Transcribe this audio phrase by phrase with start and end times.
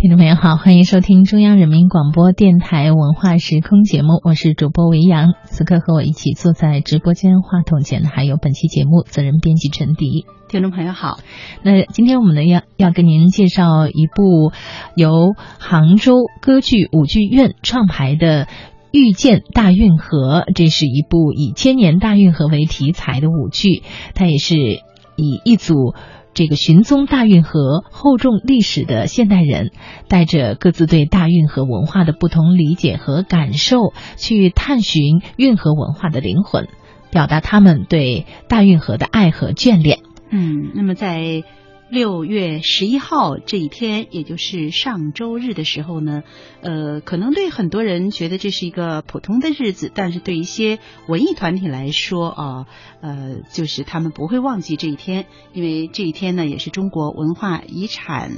[0.00, 5.34] 听众朋友好，欢迎收听中央人民广播电台文化时空节目，我是主播维扬。
[5.44, 10.24] 此刻和我一起坐在直播间话筒前的还有本期节目责任编辑陈迪。
[10.48, 11.18] 听众朋友好，
[11.62, 14.52] 那今天我们呢要要跟您介绍一部
[14.94, 18.46] 由杭州歌剧舞剧院创排的
[18.92, 23.82] 《遇见大运河》，这是一部以千年大运河为题材的舞剧，
[24.14, 25.94] 它也是以一组。
[26.34, 29.70] 这个寻踪大运河厚重历史的现代人，
[30.08, 36.68] 带着各自对大运河文化的不同理解和感受，去探寻运河文化的灵魂，
[37.10, 39.98] 表达他们对大运河的爱和眷恋。
[40.30, 41.42] 嗯，那么在。
[41.90, 46.22] 六月十一号这一天，也就是上周日的时候呢，
[46.60, 52.66] 呃，可能对很多人觉得这是一个普通的日子，但是对一些文艺团体来说啊，
[53.00, 58.30] 呃，就是他们不会忘记这一天，因为这一天呢，也是中国文化遗产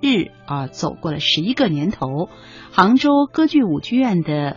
[0.00, 2.28] 日啊，走过了十一个年头，
[2.70, 4.56] 杭州歌剧舞剧院的。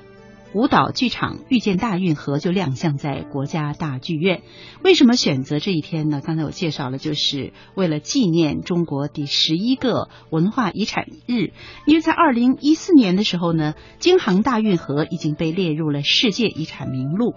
[0.53, 4.43] 舞蹈剧场《遇见大运河》就亮相在国家大剧院。
[4.83, 6.21] 为什么选择这一天呢？
[6.23, 11.53] 刚才我介绍了，就是为了纪念中国第十一个文化遗产日。
[11.87, 17.33] 因为在二零一四年的时候呢，京杭大运河已经被列入了世界遗产名录。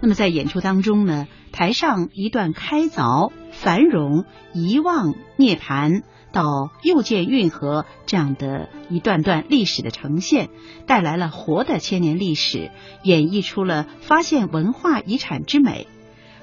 [0.00, 6.02] 那么在演出当中呢，台上一段开凿、繁荣、遗忘、涅槃。
[6.32, 10.50] 到又见运河这样的一段段历史的呈现，
[10.86, 12.70] 带来了活的千年历史，
[13.02, 15.86] 演绎出了发现文化遗产之美。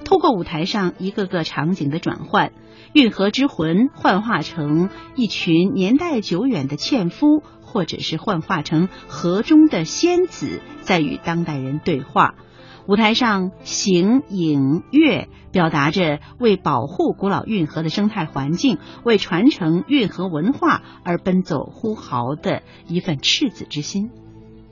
[0.04, 2.52] 透过舞台上一个个场景的转换，
[2.94, 12.36] 运河之魂幻化成一群年代久远的纤夫，或者是幻化成河中的仙子，在与当代人对话。
[12.88, 24.12] 舞台上形影乐表达着为保护古老运河的生态环境、为传承运河文化而奔走呼号的一份赤子之心。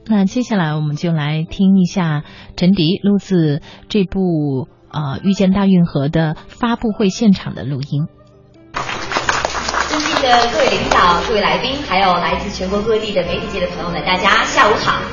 [0.06, 2.24] 那接下来我们就来听一下
[2.56, 8.08] 陈迪录自这部呃《遇见大运河》的发布会现场的录音。
[9.88, 15.13] 尊敬的各位领导、各位来宾，还有来自全国各地的媒体界的朋友们，大家下午好。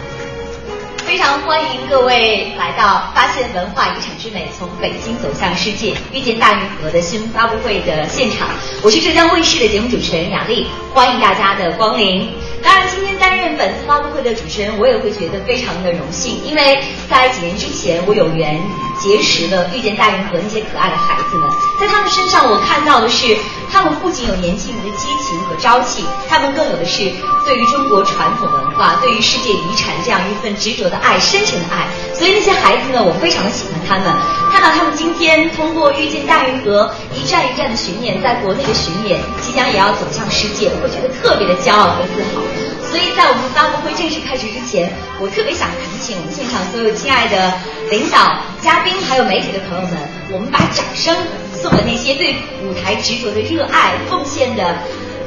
[1.11, 8.49] 非常欢迎各位来到发现文化遗产之美，从北京走向世界，遇见大运河的新闻发布会的现场。
[8.81, 12.33] 我是浙江卫视的节目主持人雅丽，欢迎大家的光临。
[12.63, 16.79] 当然，今天担任本次发布会的主持人，我也会觉得非常的荣幸，因为
[17.11, 18.63] 在几年之前，我有缘
[19.01, 21.51] 结识了遇见大运河那些可爱的孩子们，
[21.81, 23.37] 在他们身上，我看到的是，
[23.73, 27.11] 他们不仅有年轻人的激情和朝气，他们更有的是
[27.45, 31.87] 对于中国传统文化、对于世界遗产这样一份执着的爱、深沉的爱。
[32.15, 34.13] 所以那些孩子呢，我非常的喜欢他们。
[34.51, 42.80] 看到他们今天通过遇见大运河一站一站的巡演，在国内的巡演，即将也要走向世界，我会觉得特别的骄傲和自豪。
[42.91, 47.53] 所以在我们发布会正式开始之前，我特别想提醒我们现场所有亲爱的
[47.89, 49.97] 领导、嘉宾还有媒体的朋友们，
[50.33, 51.17] 我们把掌声
[51.55, 52.35] 送给那些对
[52.65, 54.77] 舞台执着的热爱、奉献的、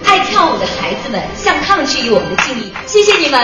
[0.05, 2.73] 爱跳舞的孩子们，向他们致以我们的敬意。
[2.85, 3.41] 谢谢你们。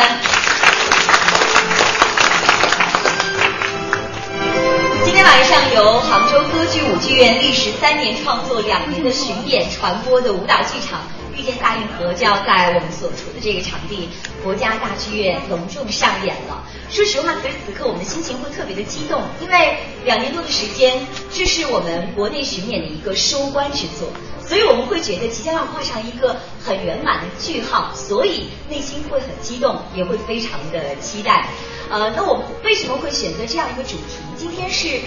[5.05, 10.99] 今天晚上由杭州歌剧舞剧院历时三年创作、两年的巡演传播的舞蹈剧场。
[11.39, 14.09] 遇见大运河就要在我们所处的这个场地
[14.43, 16.65] 国家大剧院隆重上演了。
[16.89, 24.09] 说实话，此时此刻我们的心情会特别的激动，因为两年多的时间，这是我们国内巡演的一个收官之作，
[24.45, 26.35] 所以我们会觉得即将要画上一个
[26.65, 31.47] 很圆满的句号，所以内心会很激动，也会非常的期待。
[31.89, 34.17] 呃，那我们为什么会选择这样一个主题？
[34.37, 34.99] 今天是。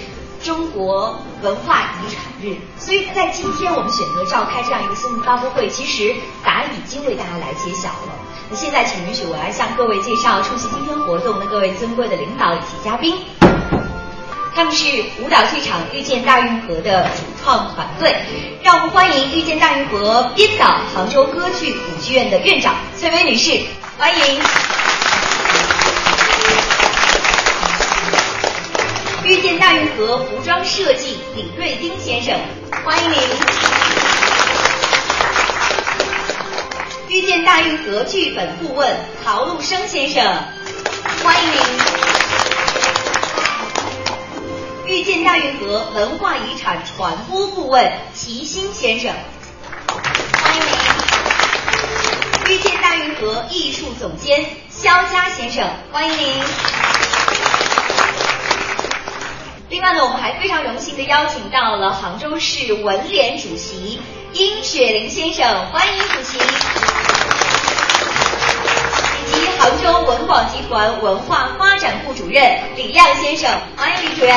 [0.43, 6.15] 中国文化遗产日，所以在今天我们选择召开这样一个新闻发布会，其实
[6.45, 8.13] 答案已经为大家来揭晓了。
[8.51, 13.25] 那现在，请允许我来向各位介绍出席今天活动的各位尊贵的领导以及嘉宾，
[14.55, 14.85] 他们是
[15.23, 18.15] 舞蹈剧场遇见大运河的主创团队，
[18.63, 23.61] 让我们欢迎遇见大运河编导杭州歌剧舞剧院的院长崔薇女士，
[23.97, 25.02] 欢迎。
[29.25, 32.37] 遇见大运河服装设计李瑞丁先生，
[32.85, 33.19] 欢迎您。
[37.09, 40.25] 遇见大运河剧本顾问陶路生先生，
[41.23, 41.61] 欢迎您。
[44.87, 49.15] 遇见大运河文化遗产传播顾问齐新先生，
[49.87, 50.63] 欢迎
[52.49, 52.57] 您。
[52.57, 56.43] 遇见大运河艺术总监肖佳先生，欢迎您。
[59.73, 64.03] 另外呢，我们还非常荣幸的邀请到了杭州市文联主席
[64.35, 66.39] 殷雪玲先生，欢迎主席。
[69.17, 74.35] 以及杭州文广集团文化发展部主任李亮先生，欢迎李主任。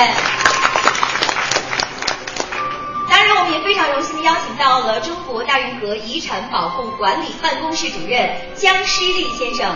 [3.09, 9.75] 当然，我们也非常荣幸的邀请到了中国大运河遗产保护管理办公室主任姜诗丽先生，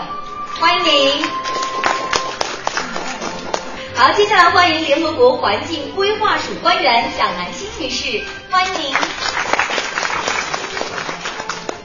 [0.57, 1.21] 欢迎您。
[3.99, 8.95] 好，接下来欢迎联合国环境规划署官员蒋兰心女士，欢迎您。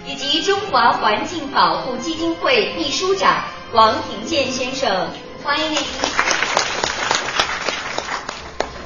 [0.06, 5.10] 以及中华环境保护基金会秘书长王庭健先生，
[5.42, 5.78] 欢迎您。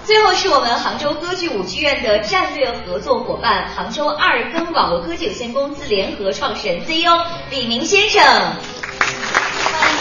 [0.07, 9.99] 最后是我们杭州歌剧舞剧院的战略合作伙伴，杭州二更网络科技有限公司联合创始人 CEO 李明先生，欢迎。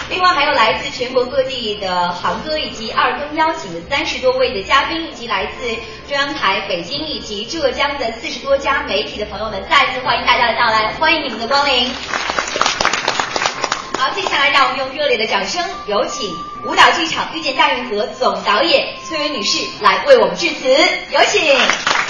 [0.00, 5.68] 另外还有来自全国各地的杭歌以及二更邀请的三十多位的嘉宾，以及来自
[6.08, 11.90] 中央台北京以及浙江的四十多家媒体的朋友们，再次欢迎大家的到来，欢迎你们的光临。
[13.98, 16.32] 好，接下来让我们用热烈的掌声，有请
[16.64, 20.68] 舞蹈剧场《遇见大运河》总导演崔薇女士来为我们致辞，
[21.10, 22.01] 有请。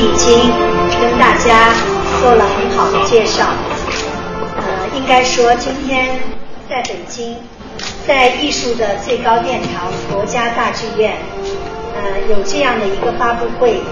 [0.00, 0.50] 已经
[0.98, 1.74] 跟大家
[2.20, 3.44] 做了很好的介绍。
[4.56, 6.18] 呃，应该说今天
[6.70, 7.36] 在北京，
[8.06, 11.18] 在艺术的最高殿堂国家大剧院，
[11.94, 13.82] 呃，有这样的一个发布会，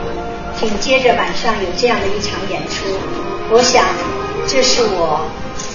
[0.59, 2.87] 紧接着晚上有这样的一场演出，
[3.51, 3.85] 我想
[4.47, 5.21] 这是我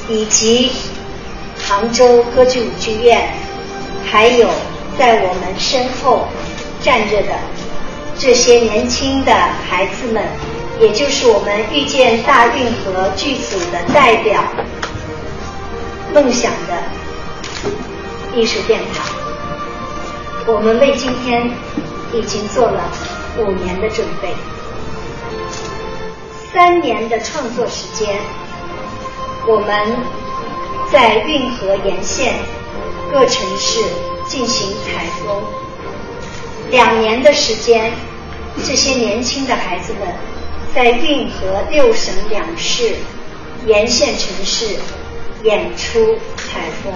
[0.09, 0.71] 以及
[1.63, 3.29] 杭州歌剧舞剧院，
[4.03, 4.49] 还有
[4.97, 6.27] 在我们身后
[6.81, 7.33] 站着的
[8.17, 9.33] 这些年轻的
[9.69, 10.23] 孩子们，
[10.79, 14.41] 也就是我们遇见大运河剧组的代表，
[16.13, 16.83] 梦想的
[18.35, 19.05] 艺术殿堂。
[20.45, 21.51] 我们为今天
[22.13, 22.89] 已经做了
[23.39, 24.29] 五年的准备，
[26.53, 28.17] 三年的创作时间，
[29.47, 29.97] 我们
[30.91, 32.35] 在运河沿线
[33.11, 33.79] 各城市
[34.27, 35.41] 进行采风。
[36.73, 37.93] 两年的时间，
[38.65, 40.07] 这些年轻的孩子们
[40.73, 42.95] 在运河六省两市
[43.67, 44.65] 沿线城市
[45.43, 46.91] 演出采风。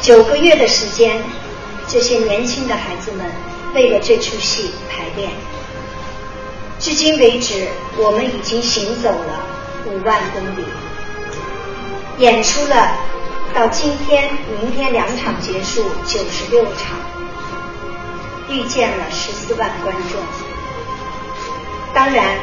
[0.00, 1.22] 九个月的时间，
[1.86, 3.26] 这些年轻的孩子们
[3.74, 5.28] 为了这出戏排练。
[6.78, 7.68] 至今为止，
[7.98, 9.44] 我们已经行走了
[9.84, 10.64] 五万公里，
[12.16, 12.96] 演出了
[13.52, 14.30] 到今天、
[14.62, 17.21] 明天两场结束，九十六场。
[18.52, 20.20] 遇见了十四万观众，
[21.94, 22.36] 当然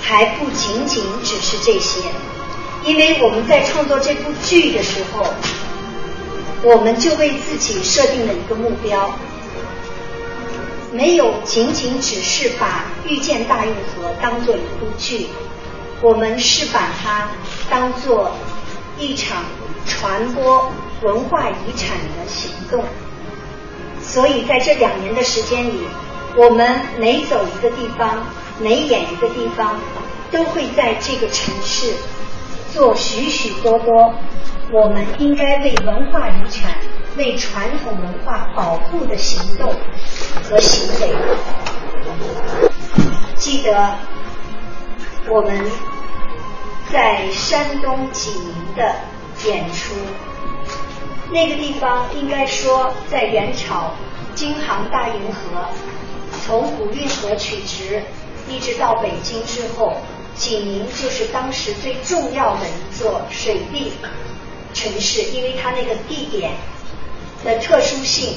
[0.00, 2.00] 还不仅仅只是这些，
[2.84, 5.26] 因为我们在创作这部剧的时候，
[6.62, 9.10] 我们就为自己设定了一个目标，
[10.92, 15.26] 没有仅仅只是把《遇见大运河》当做一部剧，
[16.02, 17.28] 我们是把它
[17.68, 18.30] 当做
[18.96, 19.44] 一场
[19.88, 20.70] 传播
[21.02, 22.84] 文化遗产的行动。
[24.16, 25.78] 所以在这两年的时间里，
[26.36, 28.24] 我们每走一个地方，
[28.58, 29.78] 每演一个地方，
[30.32, 31.92] 都会在这个城市
[32.72, 34.14] 做许许多多
[34.72, 36.78] 我们应该为文化遗产、
[37.18, 39.74] 为传统文化保护的行动
[40.44, 41.14] 和行为。
[43.36, 43.98] 记得
[45.28, 45.62] 我们
[46.90, 48.94] 在山东济宁的
[49.44, 49.94] 演出。
[51.28, 53.90] 那个地方应该说，在元朝
[54.36, 55.66] 京杭大运河
[56.44, 58.02] 从古运河取直，
[58.48, 59.96] 一直到北京之后，
[60.36, 63.92] 济宁就是当时最重要的一座水利
[64.74, 66.52] 城市，因为它那个地点
[67.44, 68.36] 的特殊性，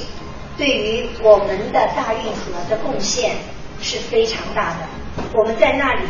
[0.57, 3.35] 对于我们的大运河的贡献
[3.81, 4.77] 是非常大的。
[5.33, 6.03] 我们在那里，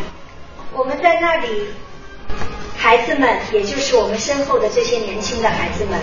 [0.72, 1.66] 我们在那里，
[2.78, 6.00] 孩子们，也就是我们身后的这些年轻的孩子们。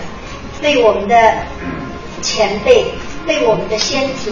[0.61, 1.37] 为我们的
[2.21, 2.85] 前辈，
[3.27, 4.31] 为我们的先祖，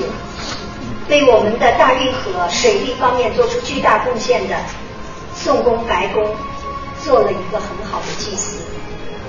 [1.09, 4.55] 为我们的大运河水利方面做出巨大贡献的
[5.35, 6.33] 宋公、白公，
[7.03, 8.63] 做了一个很好的祭祀。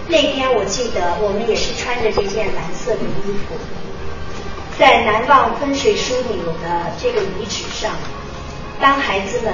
[0.08, 3.56] 那天我记得我们也是穿着这件蓝色的衣服，
[4.78, 7.90] 在南望分水枢纽的这个遗址上，
[8.80, 9.52] 当孩子们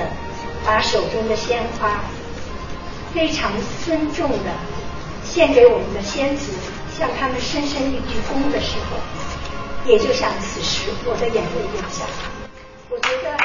[0.67, 2.05] 把手中的鲜花
[3.15, 3.51] 非常
[3.87, 4.53] 尊重的
[5.25, 6.53] 献给我们的先祖。
[6.95, 8.99] 向他们深深一鞠躬的时候，
[9.85, 12.11] 也就像此时，我的眼泪掉下来。
[12.89, 13.37] 我觉得，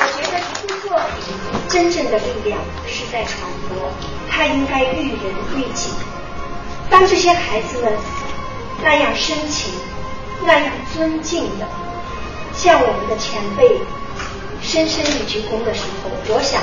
[0.00, 1.22] 我觉得一部作品
[1.68, 3.92] 真正的力量是在传播，
[4.28, 5.90] 它应该育人育己。
[6.90, 7.92] 当这些孩子们
[8.82, 9.72] 那样深情、
[10.44, 11.68] 那样尊敬的
[12.52, 13.78] 向我们的前辈
[14.60, 16.60] 深深一鞠躬的时候，我想，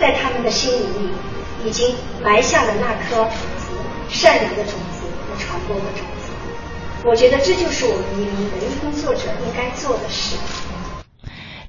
[0.00, 1.10] 在他们的心里里
[1.64, 3.28] 已经埋下了那颗
[4.08, 6.30] 善良的种子和传播的种子。
[7.04, 10.36] 我觉得这就是我们一名文艺工作者应该做的事。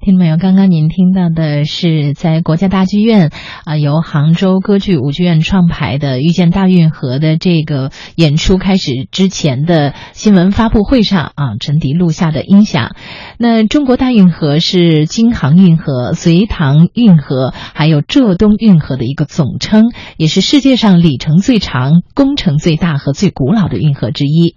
[0.03, 3.29] 听众朋友，刚刚您听到的是在国家大剧院
[3.65, 12.95] 啊，由杭州歌剧舞剧院创排的《遇见大运河》的这个演出开始之前的新闻发布会上啊，陈迪录下的音响。
[13.37, 24.55] 那中国大运河是京杭运河、隋唐运河还有浙东运河的一个总称，也是世界上里程最长、工程最大和最古老的运河之一。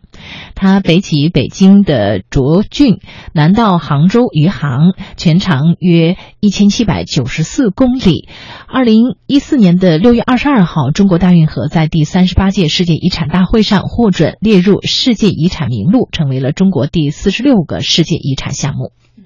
[0.54, 3.00] 它北起北京的涿郡，
[3.32, 8.28] 南到杭州余杭，全长约一千七百九十四公里。
[8.68, 18.92] 二零一四年的六月二十二号，中国大运河在第三十八届世界遗产大会上获准列入世界遗产名录，成为了中国第四十六个世界遗产项目。
[19.16, 19.24] 嗯，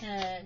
[0.00, 0.40] 呃，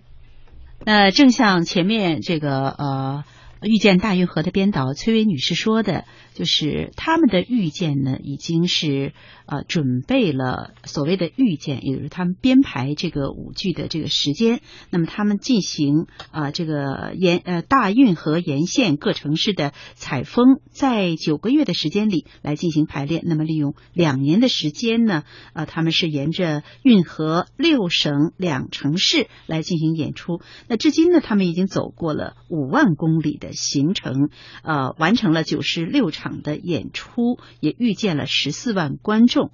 [0.85, 3.25] 那正像前面这个呃。
[3.61, 6.05] 遇见大运河的编导崔薇女士说的，
[6.39, 9.13] 就是他们的预见呢，已经是
[9.45, 14.61] 呃准备了所谓的预见，也就是他们编排这个舞剧的这个时间。
[14.91, 23.25] 那么他们进行啊这个沿呃大运河沿线各城市的采风，在九个月的时间里来进行排练。
[23.27, 30.41] 那么利用两年的时间呢，呃他们是沿着运河六省两城市来进行演出。
[30.69, 33.49] 那至今呢，他们已经走过了五万公里的。
[33.53, 34.29] 行程，
[34.63, 39.51] 呃，完成了九十六场的演出，也遇见了十四万观众。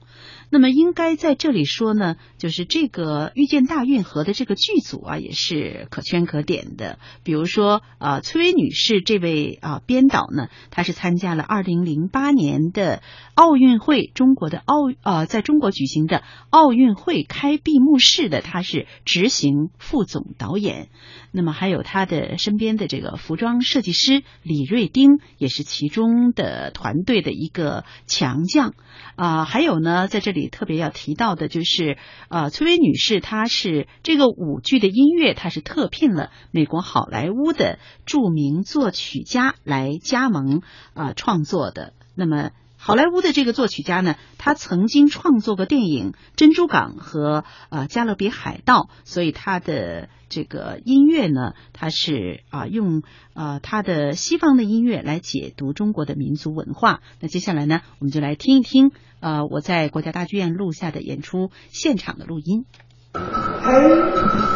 [0.50, 6.98] 那么应该在这里说呢，就是这个遇见大运河的这个剧组啊，也是可圈可点的。
[7.24, 13.02] 比如说，呃，崔薇女士这位啊编导呢，她是参加了二零零八年的
[13.34, 20.88] 奥运会，中国的奥呃，在中国举行的奥运会开闭幕式的，她是执行副总导演。
[21.34, 28.72] 那么还有她的身边的这个服装设计师李瑞丁，也是其中的团队的一个强将
[29.16, 29.44] 啊。
[29.44, 30.44] 还有呢，在这里。
[30.54, 31.98] 特别要提到的就是，
[32.28, 40.62] 呃，崔薇女士，她是这个舞剧的音乐，她是特聘了美国好莱坞的著名作曲家来加盟
[40.92, 41.92] 啊创作的。
[42.14, 42.50] 那么，
[42.86, 48.74] 好莱坞的这个作曲家呢，他曾经创作过电影《珍珠港》和呃《加勒比海盗》，
[49.04, 57.00] 所以他的这个音乐呢，他是啊用呃他的西方的音乐来解读中国的民族文化。
[57.20, 58.92] 那接下来呢，我们就来听一听。
[59.20, 62.66] 呃，我在国家大剧院录下的演出现场的录音。
[63.14, 63.22] 嘿，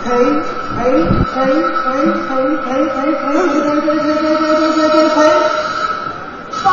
[0.04, 0.12] 嘿，
[0.74, 0.92] 嘿，
[1.32, 4.52] 嘿，嘿，嘿，嘿，嘿，嘿，嘿，嘿，
[4.84, 5.18] 嘿，嘿，
[6.62, 6.68] 大，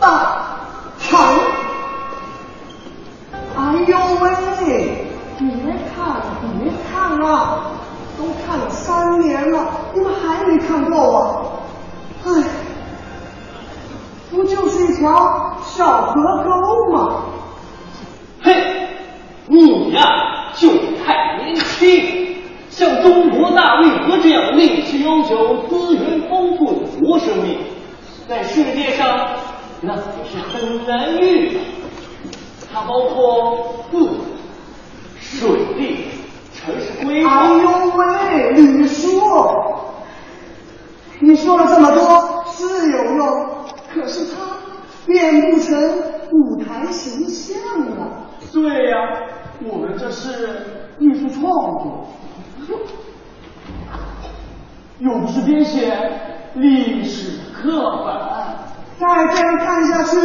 [0.00, 0.06] 大，
[1.00, 1.10] 长。
[3.56, 4.28] 哎哎呦喂，
[5.38, 5.48] 别
[5.94, 6.22] 看了，
[6.62, 7.72] 别看了，
[8.18, 11.42] 都看了三年了，你们还没看够啊？
[12.26, 12.28] 哎，
[14.30, 15.56] 不就是一条？
[15.64, 16.12] 小河
[16.44, 17.22] 沟吗，
[18.42, 18.54] 嘿，
[19.46, 20.04] 你呀
[20.54, 20.68] 就
[21.02, 22.36] 太年轻。
[22.68, 27.58] 像中国大运河这样历史悠久、资源丰富的活生命，
[28.28, 29.06] 在世界上
[29.80, 31.60] 那可是很难遇的。
[32.72, 34.14] 它包括自然、
[35.18, 36.06] 水利、
[36.54, 37.30] 城市规划。
[37.30, 39.20] 哎呦喂，李叔，
[41.20, 43.56] 你说了这么多是有用，
[43.92, 44.56] 可是它。
[45.06, 45.74] 变不成
[46.30, 47.56] 舞台形象
[47.96, 48.28] 了。
[48.52, 48.96] 对呀，
[49.64, 51.42] 我们这是艺术创
[52.68, 52.78] 作，
[55.00, 55.90] 又不是编写
[56.54, 58.14] 历史课本。
[58.98, 60.18] 再这样看下去，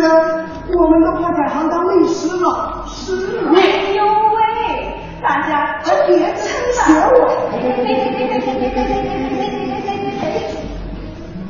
[0.74, 2.84] 我们都快改行当律师了。
[2.88, 3.54] 是啊。
[3.56, 6.44] 哎呦喂，大家还别称
[6.74, 6.82] 学
[7.14, 7.16] 我。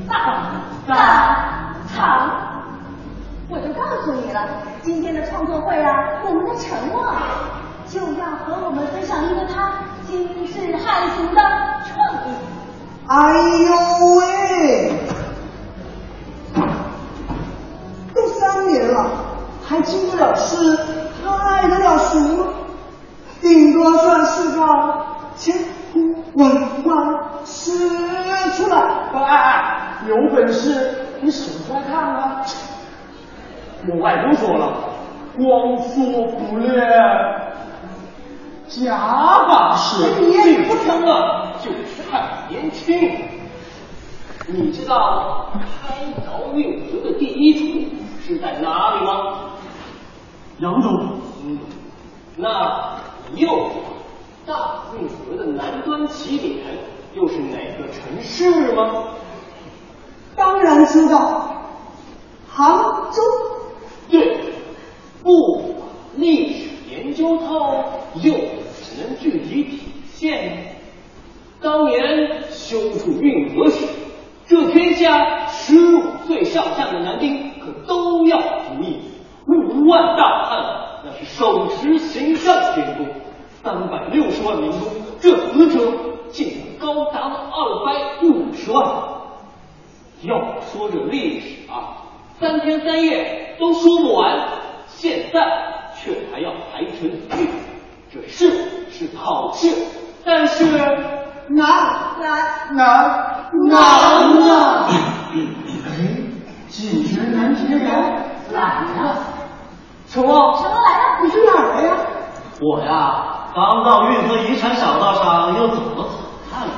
[0.07, 0.13] 大
[0.87, 0.93] 大
[1.95, 1.95] 长。
[3.47, 4.39] 我就告诉你了，
[4.81, 5.93] 今天的创作会啊，
[6.25, 7.13] 我们的承诺
[7.87, 9.71] 就要和我们分享一个他
[10.07, 11.41] 惊世骇俗的
[11.85, 11.93] 创
[12.25, 12.27] 意。
[13.07, 13.13] 哎
[13.65, 13.71] 呦
[14.15, 14.84] 喂，
[19.75, 20.77] 还经得了事，
[21.21, 22.47] 太得了俗吗？
[23.41, 24.65] 顶多算是个
[25.35, 25.53] 千
[25.91, 25.99] 古
[26.35, 27.73] 文化诗
[28.55, 28.77] 出来。
[29.13, 32.45] 哎哎，有本事你使出来看看。
[33.89, 34.73] 我外公说了，
[35.35, 36.81] 光说不练，
[38.67, 40.05] 假把式。
[40.21, 41.77] 你不听了，就是
[42.09, 43.11] 太年轻。
[44.47, 49.51] 你知道开凿运河的第一处是在哪里吗？
[50.59, 50.89] 扬州。
[51.45, 51.59] 嗯，
[52.37, 52.99] 那
[53.35, 53.47] 右
[54.45, 56.57] 大运河的南端起点
[57.13, 59.05] 又是哪个城市吗？
[60.35, 61.51] 当然知道，
[62.47, 63.21] 杭州。
[64.09, 64.53] 对，
[65.23, 65.75] 不
[66.15, 67.83] 历史研究透，
[68.15, 69.81] 又只能具体体
[70.13, 70.75] 现。
[71.61, 73.85] 当年修筑运河时，
[74.45, 78.99] 这天下十五岁上下的男丁可都要服役，
[79.47, 80.63] 五万大汉
[81.03, 83.07] 那是手持行善天弓，
[83.61, 84.81] 三百六十万民工，
[85.19, 85.91] 这死者
[86.29, 88.83] 竟然高达了二百五十万。
[90.21, 92.09] 要说这历史啊，
[92.39, 94.39] 三天三夜都说不完，
[94.87, 95.39] 现在
[95.95, 97.49] 却还要排成句，
[98.11, 98.49] 这是
[98.89, 99.67] 是好事，
[100.25, 100.65] 但是
[101.49, 101.57] 难
[102.19, 104.87] 难难难啊！
[105.29, 105.37] 哎，
[106.69, 107.87] 济南南天人
[108.51, 109.15] 来了，
[110.07, 111.95] 成旺，成龙来了，你是哪儿的呀？
[112.67, 116.09] 我呀，刚到运河遗产小道上又走了走
[116.49, 116.73] 看了，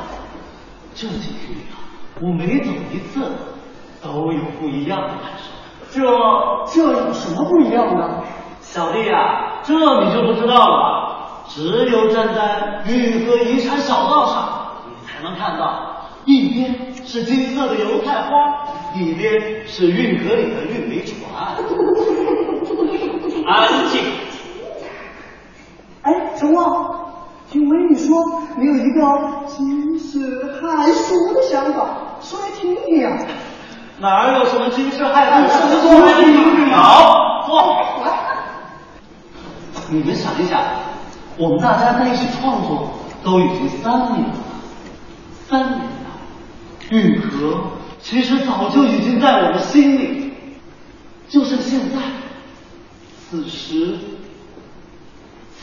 [0.94, 1.80] 这几天啊，
[2.22, 3.32] 我每走一次，
[4.04, 5.50] 都有不一样的感受。
[5.90, 6.02] 这
[6.66, 8.22] 这有什么不一样呢？
[8.60, 11.46] 小弟呀，这你就不知道了。
[11.48, 18.36] 只有站在运河遗产小道上，你才能看到，一边是金色的油菜花，
[18.94, 21.16] 一边是运河里的运煤船。
[23.48, 24.04] 安静。
[26.48, 26.96] 哎，陈旺，
[27.52, 29.02] 听维你说你有一个
[29.48, 31.86] 惊世骇俗的想法，
[32.22, 33.18] 说来听听呀。
[34.00, 38.08] 哪有什么惊世骇俗的什么说来听听好好，坐。
[39.90, 40.62] 你们想一想，
[41.38, 42.92] 我们大家在一起创作
[43.24, 44.36] 都已经三年了，
[45.50, 45.86] 三年了，
[46.92, 47.62] 运河
[48.00, 50.34] 其实早就已经在我们心里，
[51.28, 51.96] 就剩现在，
[53.30, 53.98] 此时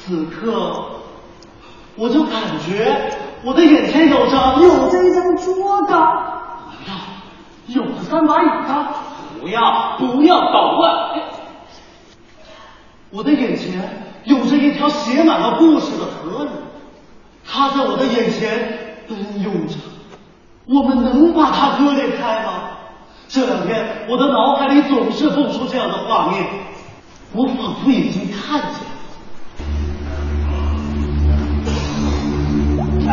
[0.07, 0.85] 此刻，
[1.97, 3.11] 我就感觉
[3.43, 5.95] 我的眼前有着有这张桌子，
[7.69, 8.75] 有着三把椅子，
[9.41, 11.23] 不要不要捣乱！
[13.09, 16.53] 我的眼前有着一条写满了故事的河流，
[17.47, 19.77] 它在我的眼前奔涌着，
[20.67, 22.53] 我们能把它割裂开吗？
[23.27, 26.47] 这两天我的脑海里总是蹦出这样的画面，
[27.33, 28.81] 我仿佛已经看见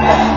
[0.01, 0.30] Yeah.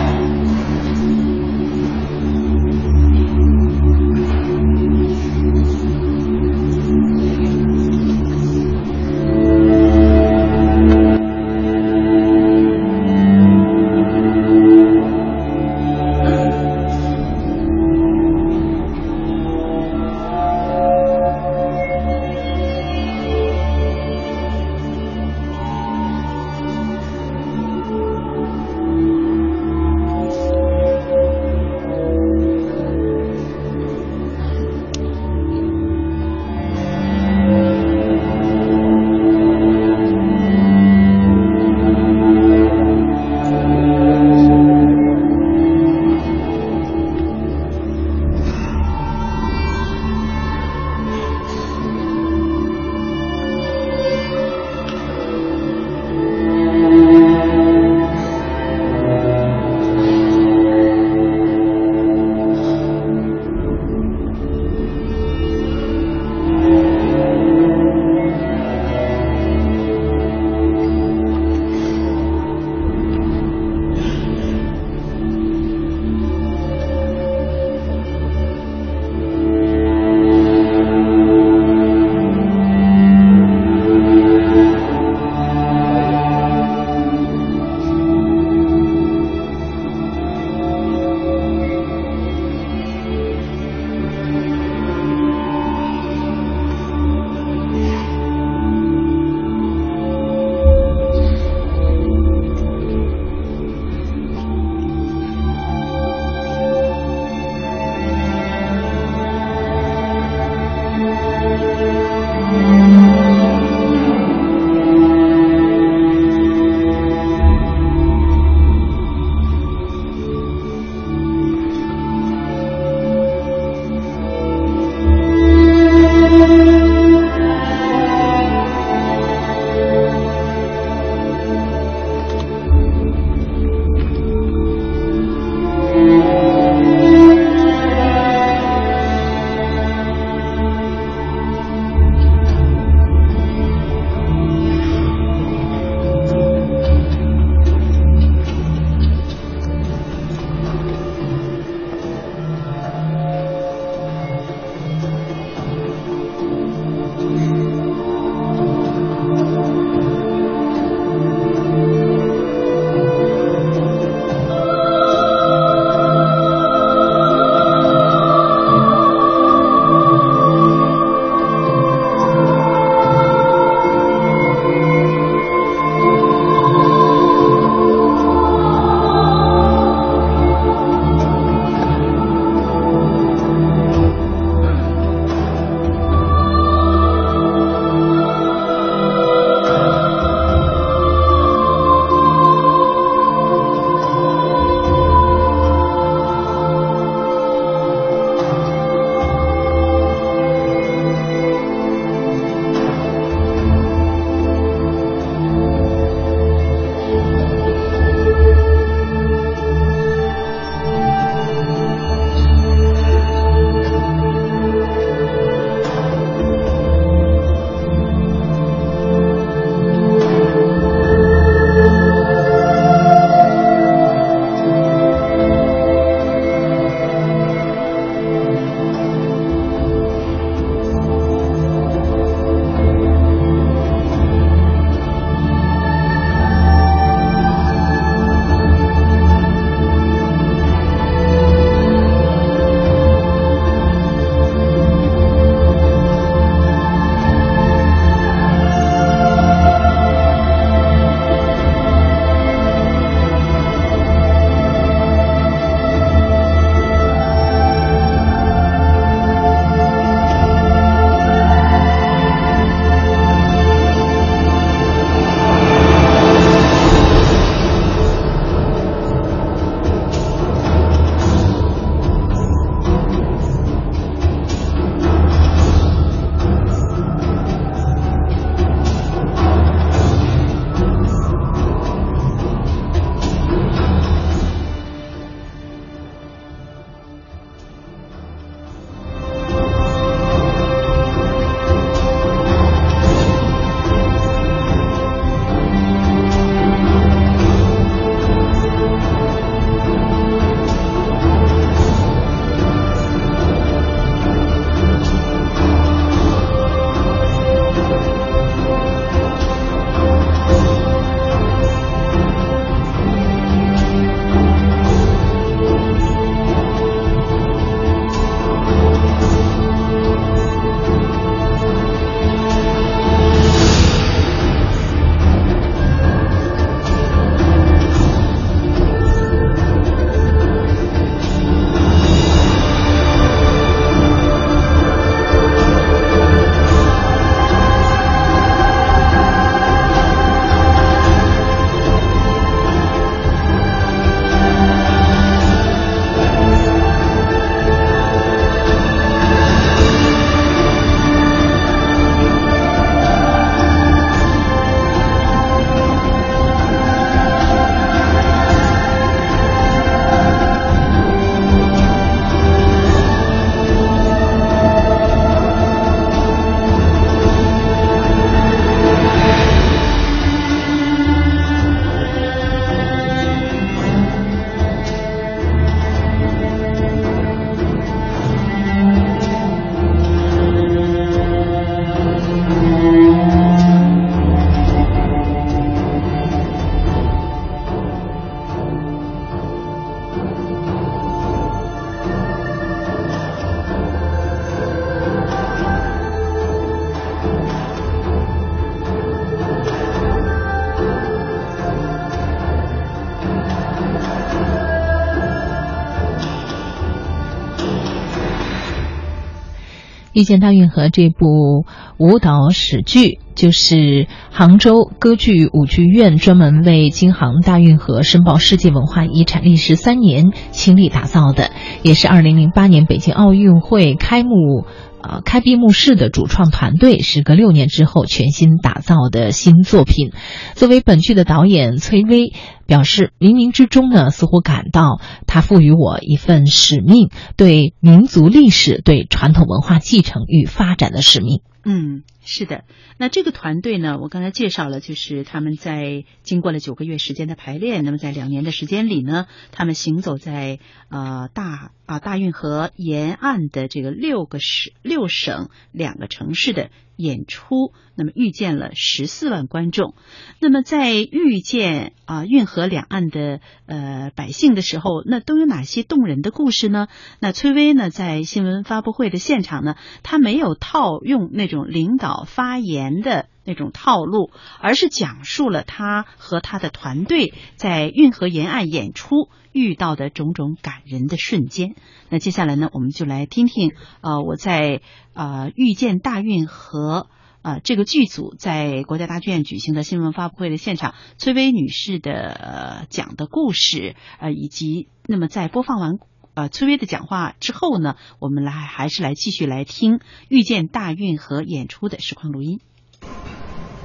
[410.15, 411.65] 遇见大运河这部
[411.97, 421.51] 舞蹈史剧，就是杭州歌剧舞剧院专门为京杭大运河申报世界文化遗产历时三年倾力打造的，
[421.83, 424.65] 也是二零零八年北京奥运会开幕。
[425.07, 430.09] 呃，开闭幕式的主创团队，时隔六年之后全新打造的新作品。
[430.55, 432.33] 作为本剧的导演崔巍
[432.65, 441.41] 表示，冥冥之中呢，似乎感到他赋予我一份使命，对民族历史、对传统文化继承与发展的使命。
[441.63, 442.65] 嗯，是的。
[442.97, 450.59] 那这个团队呢，我刚才介绍了，就是他们在经过了九个月时间的排练，那么在两年的时间里呢，他们行走在
[450.89, 456.69] 呃大啊大运河沿岸的这个六个省六省两个城市的。
[456.97, 459.95] 演出，那么遇见了十四万观众。
[460.39, 466.87] 那么在遇见啊运河两岸的呃百姓的时候，那都有哪些动人的故事呢？
[467.19, 481.75] 那崔巍呢，在新闻发布会的现场呢，他没有套用那种领导发言的那种套路，而是讲述了他和他的团队在运河沿岸演出遇到的种种感人的瞬间。
[482.09, 484.81] 那接下来呢，我们就来听听啊我在。
[485.15, 487.07] 啊，遇见大运河
[487.41, 495.91] 啊，这个剧组在国家大剧院举行的新闻发布会的现场，崔薇女士的讲的故事，呃，以及那么在播放完
[496.35, 502.59] 呃崔薇的讲话之后呢，我们来还是来继续来听遇见大运河演出的实况录音。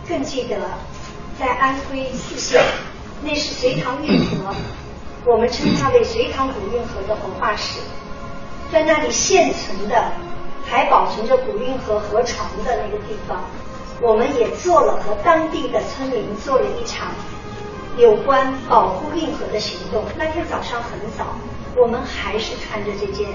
[0.08, 0.78] 更记得
[1.38, 2.62] 在安徽泗县，
[3.22, 4.54] 那是隋唐运河，
[5.26, 7.80] 我们称它为隋唐古运河的活化石，
[8.70, 10.12] 在那里现存的。
[10.66, 13.44] 还保存着古运河河床的那个地方，
[14.00, 17.12] 我们也做了和当地的村民做了一场
[17.98, 20.04] 有关保护运河的行动。
[20.16, 21.34] 那天早上很早，
[21.76, 23.28] 我们还是穿着这件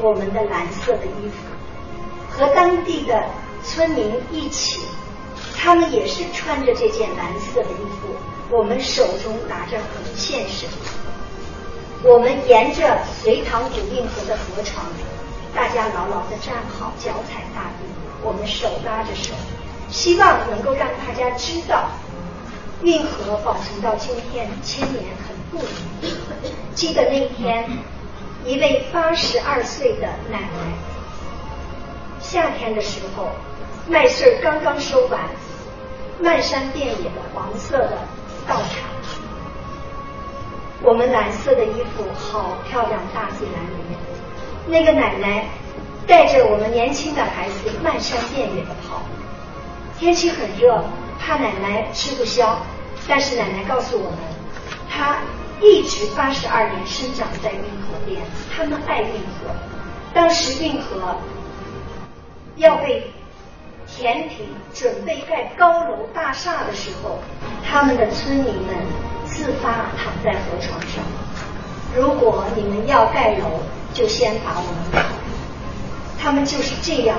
[0.00, 1.36] 我们的蓝色的衣服，
[2.30, 3.24] 和当地的
[3.62, 4.80] 村民一起，
[5.56, 8.08] 他们也是穿着这件蓝色的衣服，
[8.50, 10.68] 我们手中拿着横线绳，
[12.02, 14.86] 我们沿着隋唐古运河的河床。
[15.54, 17.84] 大家牢牢的站好，脚踩大地，
[18.22, 19.34] 我们手拉着手，
[19.90, 21.90] 希望能够让大家知道，
[22.82, 25.04] 运河保存到今天千年。
[26.74, 27.68] 记得那天，
[28.44, 30.48] 一位八十二岁的奶奶，
[32.20, 33.28] 夏天的时候，
[33.86, 35.20] 麦穗刚刚收完，
[36.20, 37.98] 漫山遍野的黄色的
[38.48, 38.90] 稻场，
[40.82, 43.98] 我们蓝色的衣服好漂亮，大自然里面。
[44.66, 45.44] 那个奶奶
[46.06, 49.02] 带着我们年轻的孩子漫山遍野的跑，
[49.98, 50.82] 天气很热，
[51.20, 52.58] 怕奶奶吃不消，
[53.06, 54.18] 但是奶奶告诉我们，
[54.90, 55.18] 她
[55.62, 58.20] 一直八十二年生长在运河边，
[58.54, 59.54] 他们爱运河。
[60.12, 61.16] 当时运河
[62.56, 63.10] 要被
[63.86, 67.20] 填平，准备盖高楼大厦的时候，
[67.64, 68.74] 他们的村民们
[69.26, 71.02] 自发躺在河床上。
[71.94, 73.60] 如果你们要盖楼，
[73.94, 75.04] 就先把我们。
[76.20, 77.16] 他们就是这样，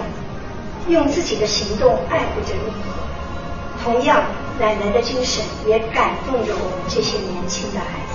[0.89, 2.91] 用自己的行动爱护着运河。
[3.83, 4.21] 同样，
[4.59, 8.12] 奶奶的精神也感动着我们这些年轻的孩子。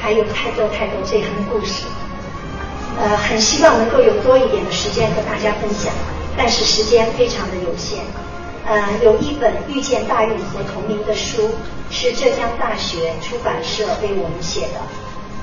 [0.00, 1.84] 还有太多太多这样的故事，
[3.00, 5.92] 呃，很希望能够有多一点的时间和大家分享，
[6.36, 8.00] 但是时间非常的有限。
[8.66, 11.50] 呃，有一本《遇见大运河》同名的书，
[11.90, 14.80] 是浙江大学出版社为我们写的。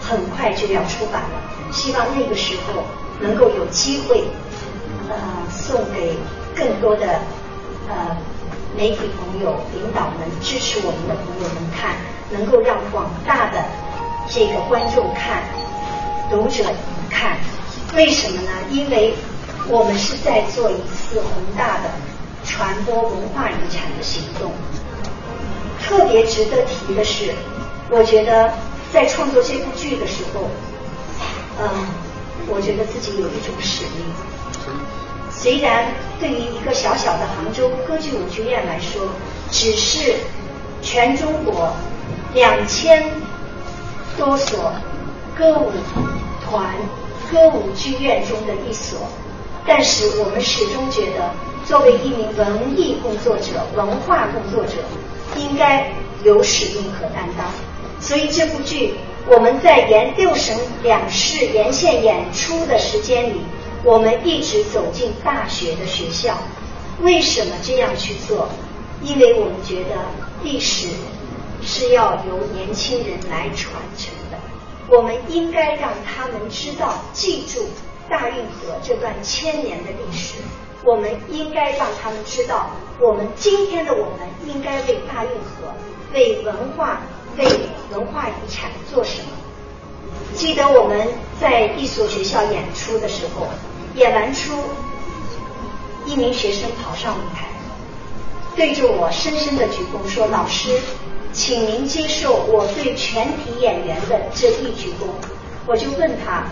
[0.08, 2.84] 很快就要出版了，希望那个时候
[3.20, 4.24] 能够有机会，
[5.10, 5.16] 呃，
[5.50, 6.16] 送给
[6.56, 7.08] 更多的
[7.90, 8.16] 呃
[8.78, 11.96] 媒体朋友、领导们、支持我们的朋友们看，
[12.30, 13.66] 能够让广大的
[14.30, 15.44] 这个观众看、
[16.30, 16.64] 读者
[17.10, 17.38] 看。
[17.96, 18.50] 为什么呢？
[18.72, 19.14] 因为
[19.68, 21.92] 我们是在做一次宏大的
[22.44, 24.52] 传播文化遗产的行动。
[25.82, 27.34] 特别值得提的是，
[27.90, 28.54] 我觉得。
[28.94, 30.48] 在创作这部剧的时候，
[31.60, 31.68] 嗯，
[32.48, 34.06] 我觉得自己有一种使命。
[35.30, 39.10] 虽然对于一个小小的杭州歌剧舞剧院来说，
[39.52, 40.16] 只是
[40.82, 41.74] 全中国
[42.34, 43.04] 两千
[44.18, 44.74] 多所
[45.38, 45.72] 歌舞
[46.44, 46.76] 团、
[47.32, 49.00] 歌舞剧院中的一所，
[49.66, 51.32] 但是我们始终觉得，
[51.66, 54.74] 作为一名文艺工作者、文化工作者，
[55.38, 55.92] 应该
[56.24, 57.46] 有使命和担当。
[58.00, 58.94] 所以这部剧，
[59.28, 63.42] 我们在沿六省两市沿线演出的时间里，
[63.84, 66.38] 我们一直走进大学的学校。
[67.02, 68.48] 为什么这样去做？
[69.04, 69.96] 因为我们觉得
[70.44, 70.88] 历史
[71.62, 74.38] 是要由年轻人来传承的。
[74.88, 77.68] 我们应该让他们知道、记住
[78.10, 80.36] 大运河这段千年的历史，
[80.84, 85.74] 我们应该让他们知道，我们今天的我们应该为大运河、
[86.14, 87.02] 为文化、
[87.38, 87.46] 为
[87.92, 89.30] 文化遗产做什么。
[90.36, 91.08] 记得我们
[91.42, 93.48] 在一所学校演出的时候，
[93.96, 94.54] 演完出，
[96.06, 97.48] 一名学生跑上舞台，
[98.56, 100.80] 对着我深深的鞠躬说：“老师，
[101.36, 105.06] 请您接受我对全体演员的这一鞠躬。”
[105.68, 106.46] 我就问他：“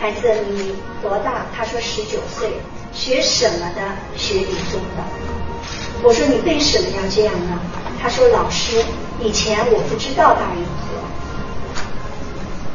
[0.00, 2.48] 孩子，你多大？”他说：“十九岁，
[2.92, 3.82] 学什么的？
[4.16, 5.04] 学理综的。”
[6.02, 7.60] 我说：“你为什么要这样呢？”
[8.00, 8.82] 他说：“老师，
[9.20, 10.70] 以前我不知道大运河。”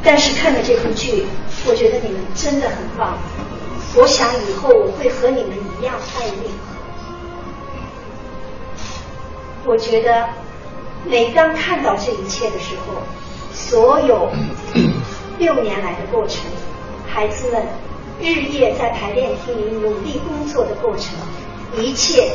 [0.04, 1.26] 但是看了这部剧，
[1.66, 3.18] 我觉得你们真的很棒。
[3.94, 6.74] 我想以后我会和你们一样爱运河。
[9.64, 10.28] 我觉得
[11.04, 13.02] 每当看到这一切的时候，
[13.52, 14.30] 所有
[15.38, 16.40] 六年来的过程，
[17.08, 17.62] 孩子们
[18.20, 21.12] 日夜在排练厅里努力工作的过程，
[21.82, 22.32] 一切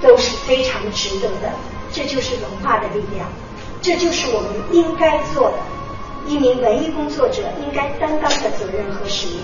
[0.00, 1.52] 都是非常值得的。
[1.92, 3.26] 这就是文化的力量，
[3.80, 5.56] 这就是我们应该做的。
[6.26, 9.38] 一名文艺工作者应该担当的责任和使命。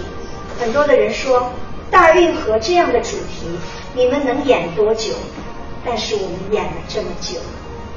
[0.60, 1.50] 很多的人说，
[1.90, 3.46] 大运河这样的主题，
[3.94, 5.12] 你们能演多久？
[5.84, 7.38] 但是我们演了这么久，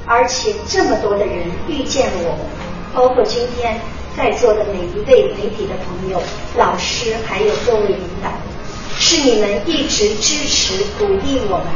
[0.06, 2.46] 而且这么多的人遇见了我们，
[2.94, 3.80] 包括今天
[4.16, 6.22] 在座的每一位媒体的朋友、
[6.56, 8.30] 老师，还有各位领导，
[8.98, 11.66] 是你们一直支持、鼓励我们，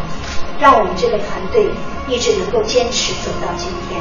[0.60, 1.66] 让我们这个团队
[2.08, 4.00] 一直能够坚持走到今天。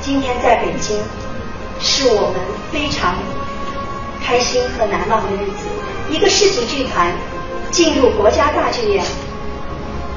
[0.00, 0.96] 今天在北京。
[1.82, 2.34] 是我们
[2.70, 3.16] 非常
[4.22, 5.64] 开心和难忘的日子。
[6.10, 7.10] 一个市级剧团
[7.70, 9.02] 进入国家大剧院，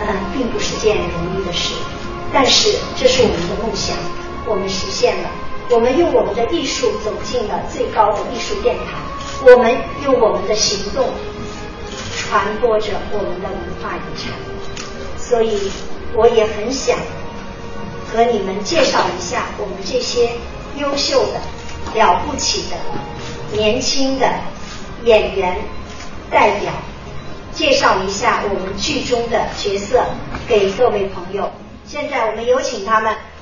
[0.01, 1.07] 嗯，并不是件容
[1.39, 1.75] 易的事。
[2.33, 3.95] 但是这是我们的梦想，
[4.47, 5.29] 我们实现了。
[5.69, 8.99] 我们用我们的艺术走进了最高的艺术殿堂。
[9.45, 11.09] 我们用我们的行动
[12.17, 14.33] 传播着我们的文化遗产。
[15.17, 15.71] 所以，
[16.13, 16.97] 我也很想
[18.11, 20.31] 和你们介绍一下我们这些。
[20.75, 21.39] 优秀的、
[21.93, 24.27] 了不起的、年轻的
[25.03, 25.55] 演员
[26.31, 26.73] 代表，
[27.51, 30.03] 介绍一下我们剧中的角色
[30.47, 31.51] 给各位朋友。
[31.85, 33.32] 现在我们有请他们。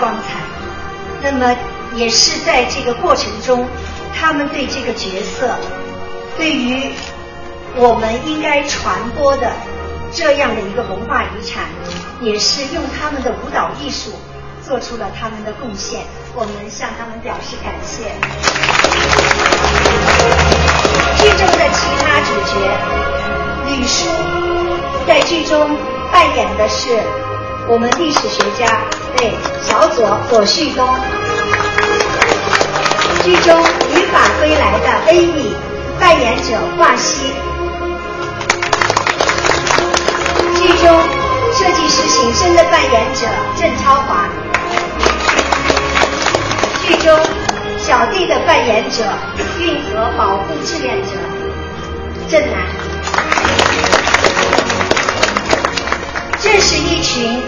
[0.00, 0.40] 光彩，
[1.22, 1.54] 那么
[1.94, 3.68] 也是在这个过程中，
[4.18, 5.54] 他们对这个角色，
[6.38, 6.90] 对于
[7.76, 9.52] 我们应该传播的
[10.12, 11.64] 这样的一个文化遗产，
[12.20, 14.10] 也是用他们的舞蹈艺术
[14.66, 16.00] 做出了他们的贡献。
[16.34, 18.04] 我们向他们表示感谢。
[21.18, 22.56] 剧中的其他主角，
[23.66, 24.08] 吕叔
[25.06, 25.76] 在剧中
[26.10, 26.98] 扮演的是
[27.70, 28.82] 我们历史学家，
[29.16, 29.30] 对
[29.62, 30.84] 小左左旭东。
[33.22, 33.56] 剧中
[33.94, 35.54] 女法归来的 Amy，
[36.00, 37.32] 扮演者华西，
[40.56, 41.00] 剧中
[41.54, 44.28] 设计师醒生的扮演者郑超华，
[46.84, 47.16] 剧中
[47.78, 49.04] 小弟的扮演者
[49.60, 51.10] 运河保护志愿者
[52.28, 52.66] 郑楠，
[56.40, 57.40] 这是一群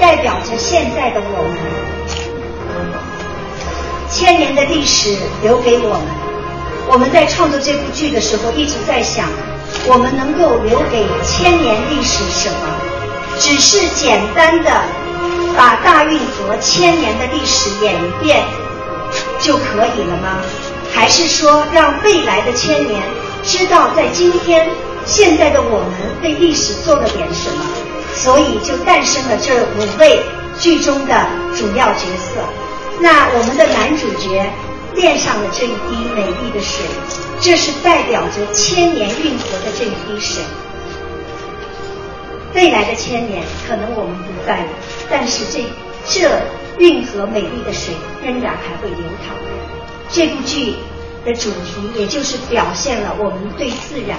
[0.00, 1.88] 代表着现在的我们。
[4.10, 6.06] 千年的历史留给我们，
[6.88, 9.28] 我们在创作这部剧的时候一直在想，
[9.86, 12.58] 我们能够留给千年历史什么？
[13.38, 14.70] 只是简单的
[15.56, 18.42] 把大运河千年的历史演一遍
[19.38, 20.40] 就可以了吗？
[20.92, 23.00] 还是说让未来的千年
[23.44, 24.68] 知道在今天
[25.04, 25.92] 现在的我们
[26.22, 27.64] 为历史做了点什么？
[28.14, 30.22] 所以就诞生了这五位
[30.58, 32.40] 剧中的主要角色。
[33.00, 34.50] 那我们的男主角
[34.94, 36.84] 恋上了这一滴美丽的水，
[37.40, 40.42] 这是代表着千年运河的这一滴水。
[42.54, 44.68] 未来的千年，可能我们不在了，
[45.08, 45.64] 但是这
[46.08, 46.28] 这
[46.78, 47.94] 运河美丽的水
[48.24, 49.36] 仍然还会流淌。
[50.10, 50.74] 这部剧
[51.24, 54.18] 的主题，也就是表现了我们对自然、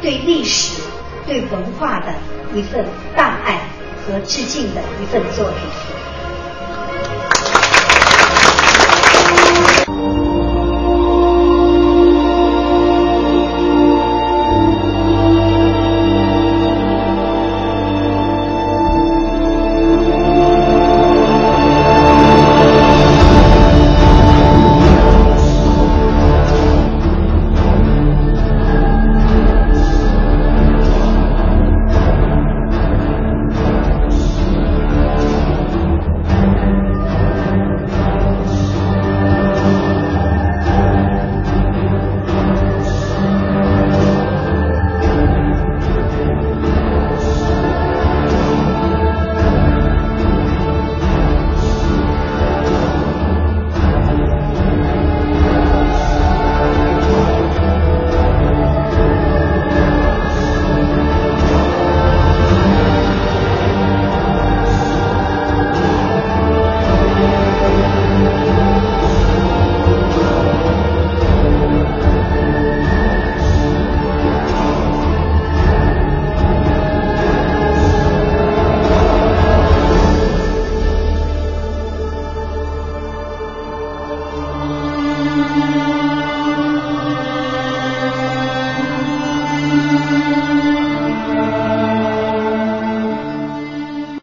[0.00, 0.80] 对历史、
[1.26, 2.14] 对文化的
[2.54, 3.60] 一份大爱
[4.06, 6.05] 和致敬的一份作品。